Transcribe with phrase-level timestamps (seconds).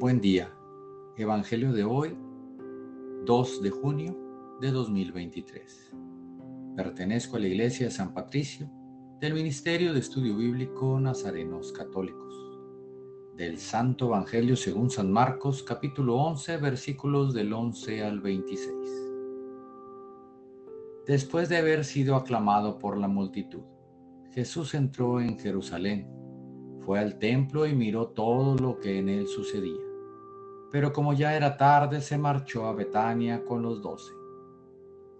[0.00, 0.50] Buen día.
[1.18, 2.16] Evangelio de hoy,
[3.26, 4.16] 2 de junio
[4.58, 5.92] de 2023.
[6.74, 8.66] Pertenezco a la Iglesia de San Patricio
[9.20, 12.34] del Ministerio de Estudio Bíblico Nazarenos Católicos.
[13.36, 18.74] Del Santo Evangelio según San Marcos, capítulo 11, versículos del 11 al 26.
[21.06, 23.64] Después de haber sido aclamado por la multitud,
[24.32, 26.08] Jesús entró en Jerusalén,
[26.86, 29.89] fue al templo y miró todo lo que en él sucedía.
[30.70, 34.12] Pero como ya era tarde, se marchó a Betania con los doce.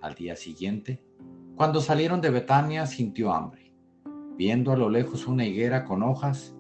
[0.01, 1.03] Al día siguiente,
[1.57, 3.75] cuando salieron de Betania, sintió hambre.
[4.37, 6.57] Viendo a lo lejos una higuera con hojas,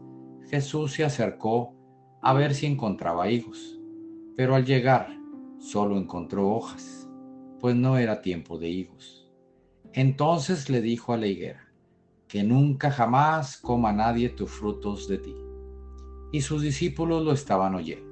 [0.51, 1.75] Jesús se acercó
[2.21, 3.80] a ver si encontraba higos.
[4.37, 5.16] Pero al llegar,
[5.59, 7.09] solo encontró hojas,
[7.61, 9.30] pues no era tiempo de higos.
[9.93, 11.73] Entonces le dijo a la higuera,
[12.29, 15.35] que nunca jamás coma nadie tus frutos de ti.
[16.33, 18.10] Y sus discípulos lo estaban oyendo.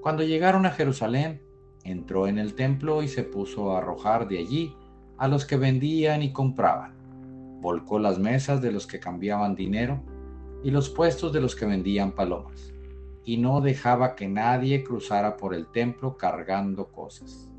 [0.00, 1.42] Cuando llegaron a Jerusalén,
[1.84, 4.74] entró en el templo y se puso a arrojar de allí
[5.18, 6.94] a los que vendían y compraban.
[7.60, 10.02] Volcó las mesas de los que cambiaban dinero
[10.64, 12.72] y los puestos de los que vendían palomas,
[13.24, 17.50] y no dejaba que nadie cruzara por el templo cargando cosas.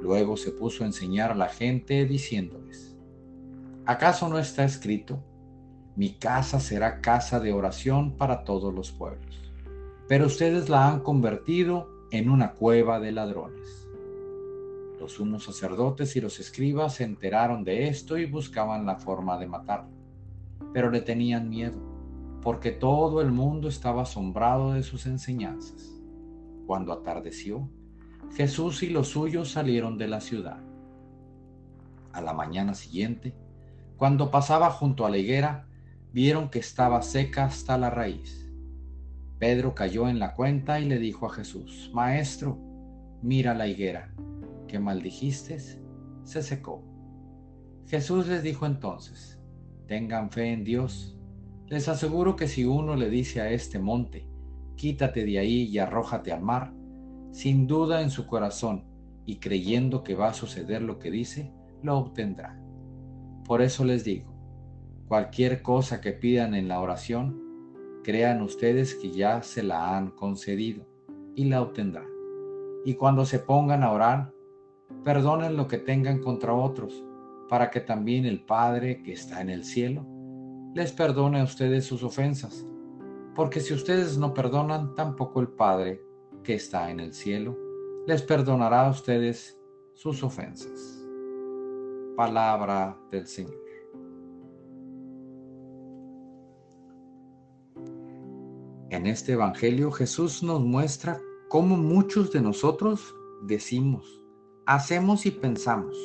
[0.00, 2.96] Luego se puso a enseñar a la gente diciéndoles,
[3.86, 5.20] ¿Acaso no está escrito?
[5.96, 9.49] Mi casa será casa de oración para todos los pueblos.
[10.10, 13.88] Pero ustedes la han convertido en una cueva de ladrones.
[14.98, 19.46] Los sumos sacerdotes y los escribas se enteraron de esto y buscaban la forma de
[19.46, 19.92] matarlo.
[20.72, 21.78] Pero le tenían miedo,
[22.42, 25.94] porque todo el mundo estaba asombrado de sus enseñanzas.
[26.66, 27.70] Cuando atardeció,
[28.34, 30.58] Jesús y los suyos salieron de la ciudad.
[32.12, 33.32] A la mañana siguiente,
[33.96, 35.68] cuando pasaba junto a la higuera,
[36.12, 38.39] vieron que estaba seca hasta la raíz.
[39.40, 42.58] Pedro cayó en la cuenta y le dijo a Jesús, Maestro,
[43.22, 44.12] mira la higuera,
[44.68, 45.58] que maldijiste,
[46.24, 46.84] se secó.
[47.86, 49.40] Jesús les dijo entonces,
[49.86, 51.16] tengan fe en Dios.
[51.68, 54.28] Les aseguro que si uno le dice a este monte,
[54.76, 56.74] quítate de ahí y arrójate al mar,
[57.32, 58.84] sin duda en su corazón
[59.24, 61.50] y creyendo que va a suceder lo que dice,
[61.82, 62.60] lo obtendrá.
[63.46, 64.34] Por eso les digo,
[65.08, 67.49] cualquier cosa que pidan en la oración,
[68.02, 70.86] crean ustedes que ya se la han concedido
[71.34, 72.08] y la obtendrán.
[72.84, 74.32] Y cuando se pongan a orar,
[75.04, 77.04] perdonen lo que tengan contra otros,
[77.48, 80.06] para que también el Padre que está en el cielo
[80.74, 82.64] les perdone a ustedes sus ofensas.
[83.34, 86.02] Porque si ustedes no perdonan, tampoco el Padre
[86.42, 87.56] que está en el cielo
[88.06, 89.60] les perdonará a ustedes
[89.94, 91.00] sus ofensas
[92.20, 93.69] palabra del Señor.
[98.90, 104.20] En este Evangelio Jesús nos muestra cómo muchos de nosotros decimos,
[104.66, 105.96] hacemos y pensamos,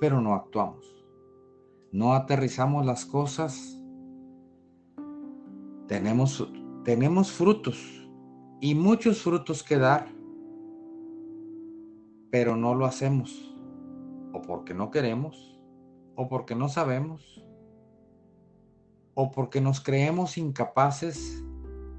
[0.00, 1.06] pero no actuamos.
[1.92, 3.78] No aterrizamos las cosas.
[5.86, 6.50] Tenemos,
[6.84, 8.08] tenemos frutos
[8.62, 10.08] y muchos frutos que dar,
[12.30, 13.54] pero no lo hacemos
[14.32, 15.60] o porque no queremos,
[16.16, 17.44] o porque no sabemos,
[19.12, 21.44] o porque nos creemos incapaces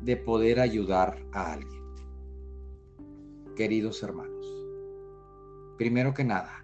[0.06, 1.84] de poder ayudar a alguien.
[3.56, 4.46] Queridos hermanos,
[5.78, 6.64] primero que nada,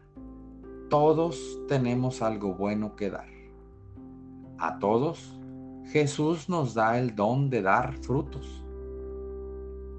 [0.90, 3.32] todos tenemos algo bueno que dar.
[4.60, 5.40] A todos,
[5.86, 8.64] Jesús nos da el don de dar frutos,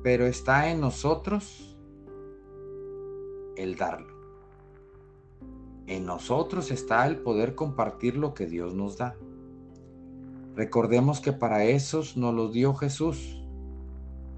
[0.04, 1.76] pero está en nosotros
[3.56, 4.14] el darlo.
[5.88, 9.16] En nosotros está el poder compartir lo que Dios nos da.
[10.54, 13.42] Recordemos que para esos nos lo dio Jesús.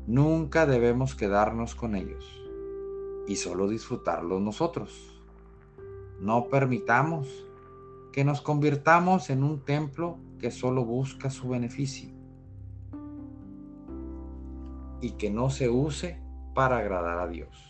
[0.07, 2.25] Nunca debemos quedarnos con ellos
[3.27, 5.21] y solo disfrutarlos nosotros.
[6.21, 7.47] No permitamos
[8.13, 12.11] que nos convirtamos en un templo que solo busca su beneficio
[15.01, 16.21] y que no se use
[16.55, 17.69] para agradar a Dios.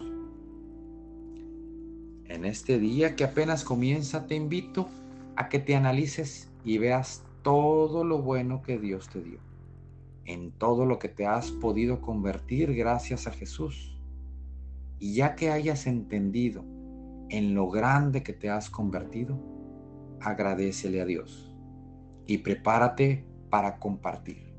[2.27, 4.89] En este día que apenas comienza, te invito
[5.37, 9.39] a que te analices y veas todo lo bueno que Dios te dio,
[10.25, 14.01] en todo lo que te has podido convertir gracias a Jesús.
[14.99, 16.65] Y ya que hayas entendido
[17.29, 19.39] en lo grande que te has convertido,
[20.21, 21.55] agradecele a Dios
[22.27, 24.55] y prepárate para compartir.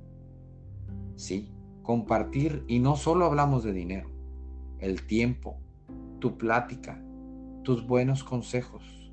[1.15, 1.49] Sí,
[1.81, 4.11] compartir y no solo hablamos de dinero,
[4.77, 5.57] el tiempo,
[6.19, 7.03] tu plática,
[7.63, 9.11] tus buenos consejos,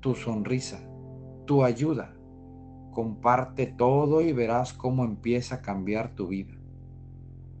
[0.00, 0.86] tu sonrisa,
[1.46, 2.14] tu ayuda.
[2.94, 6.54] Comparte todo y verás cómo empieza a cambiar tu vida.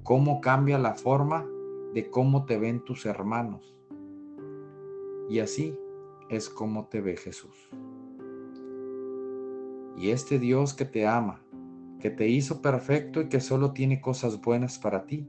[0.04, 1.46] cómo cambia la forma
[1.94, 3.74] de cómo te ven tus hermanos.
[5.30, 5.78] Y así
[6.28, 7.70] es como te ve Jesús.
[9.96, 11.42] Y este Dios que te ama,
[12.00, 15.26] que te hizo perfecto y que solo tiene cosas buenas para ti,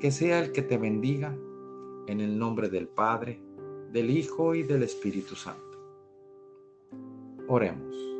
[0.00, 1.36] que sea el que te bendiga
[2.06, 3.42] en el nombre del Padre,
[3.92, 5.78] del Hijo y del Espíritu Santo.
[7.48, 8.19] Oremos.